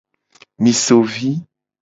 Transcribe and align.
Mi 0.61 0.73
so 0.83 0.97
vi. 1.13 1.31